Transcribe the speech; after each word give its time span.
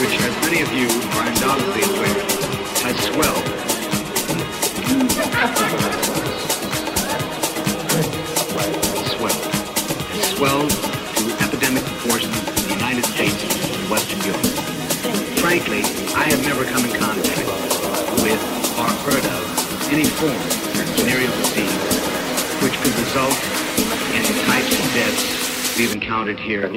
which, 0.00 0.18
as 0.18 0.34
many 0.42 0.60
of 0.60 0.72
you 0.72 0.88
are 1.14 1.26
undoubtedly 1.26 1.82
aware, 1.86 2.18
has 2.82 2.98
swelled. 3.06 3.46
swelled. 9.14 9.44
Has 10.10 10.24
swelled 10.34 10.70
to 10.70 11.22
epidemic 11.44 11.84
proportions 11.84 12.34
in 12.34 12.54
the 12.66 12.74
United 12.74 13.04
States 13.06 13.38
and 13.38 13.90
Western 13.90 14.18
Europe. 14.26 14.46
Frankly, 15.38 15.82
I 16.18 16.26
have 16.26 16.42
never 16.42 16.64
come 16.64 16.84
in 16.84 16.92
contact 16.98 17.46
with 18.18 18.40
or 18.74 18.90
heard 19.06 19.24
of 19.24 19.92
any 19.92 20.04
form 20.04 20.34
of 20.34 20.86
venereal 20.98 21.30
disease 21.38 21.94
which 22.62 22.74
could 22.82 22.94
result 22.98 23.38
in 24.10 24.22
the 24.26 24.42
types 24.50 24.74
of 24.74 24.86
deaths 24.94 25.78
we've 25.78 25.92
encountered 25.92 26.40
here. 26.40 26.68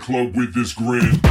Club 0.00 0.36
with 0.36 0.54
this 0.54 0.72
grin. 0.72 1.29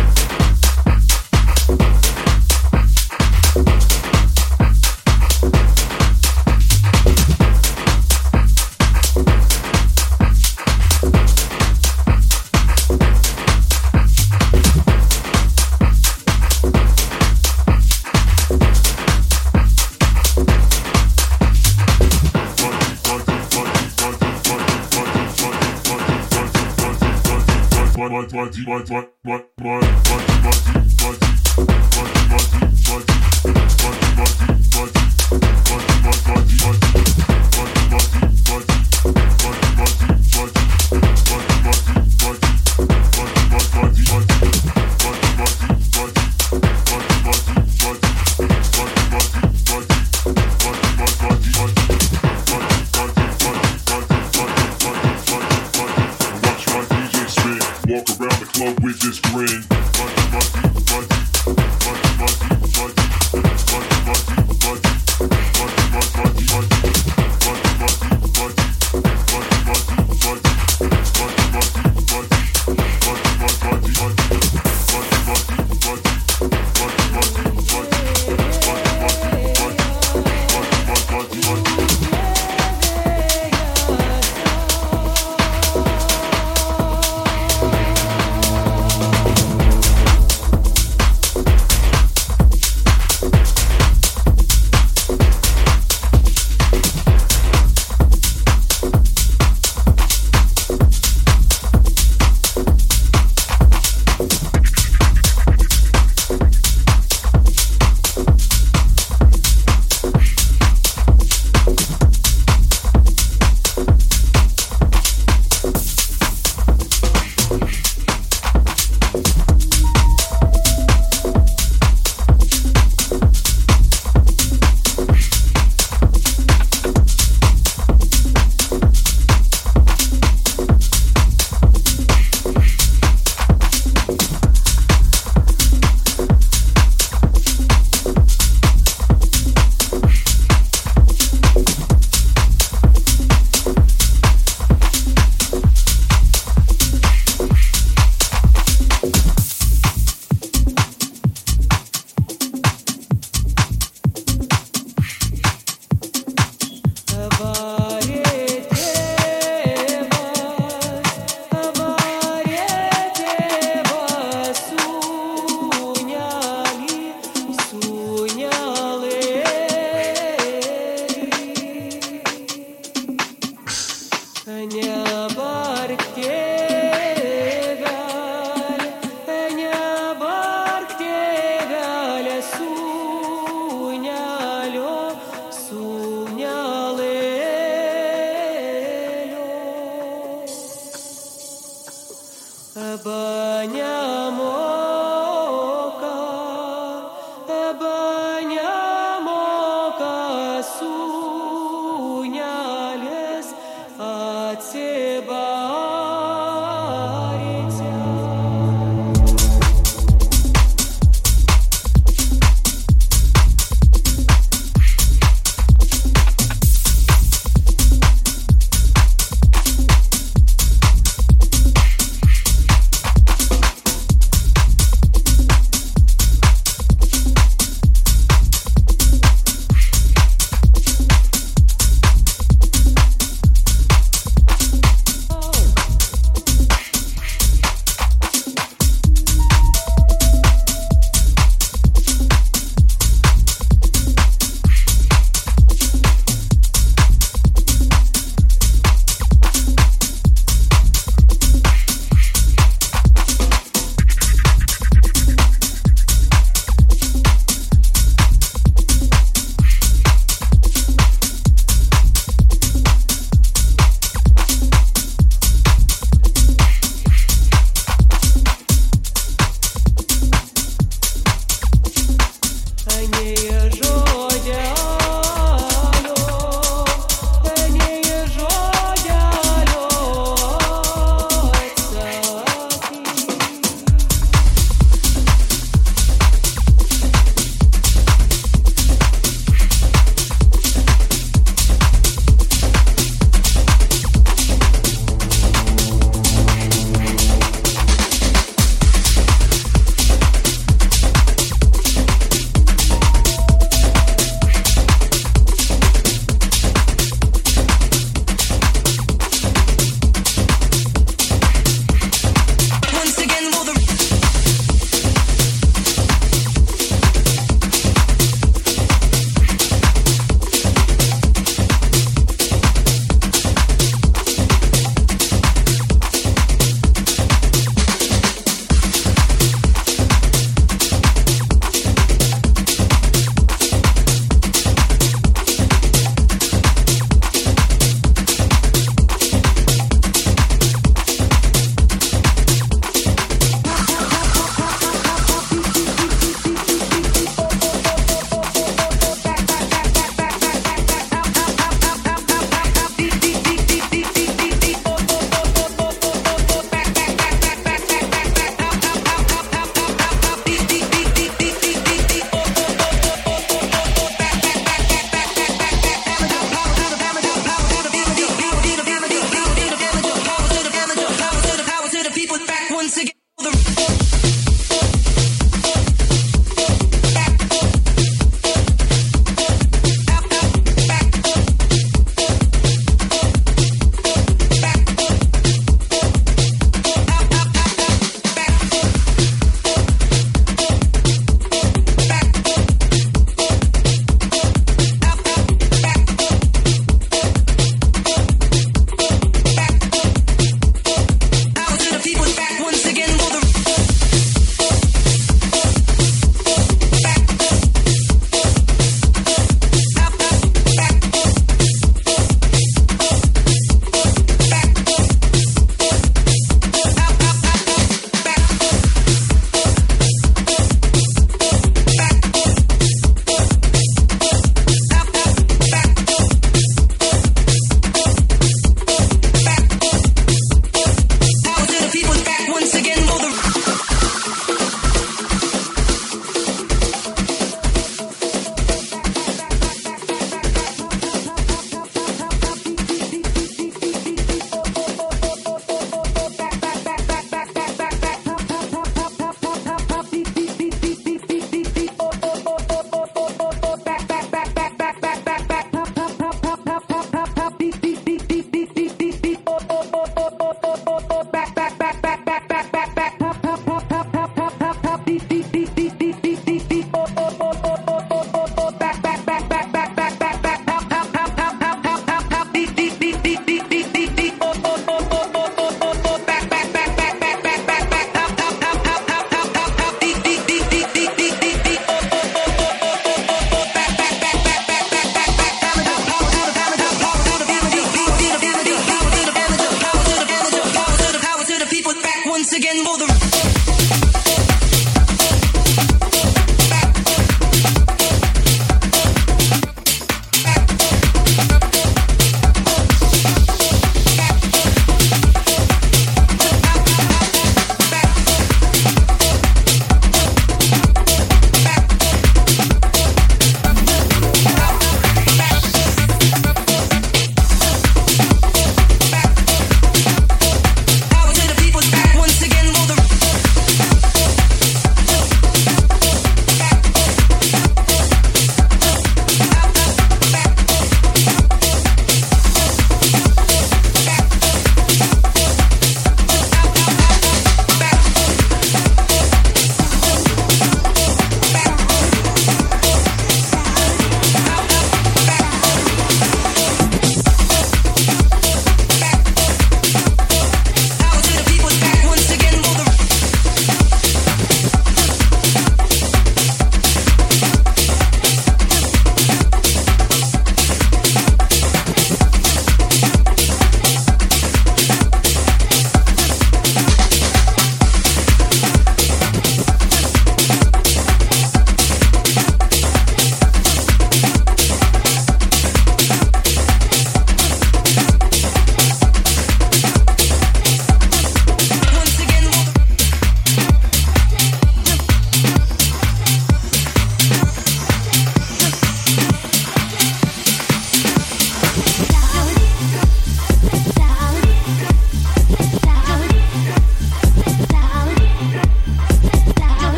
What, 28.70 28.90
what, 28.90 29.09